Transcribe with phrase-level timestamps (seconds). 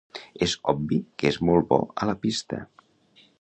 [0.45, 2.61] És obvi que és molt bo a la pista.